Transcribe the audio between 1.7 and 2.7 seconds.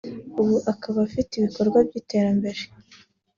by’iterambere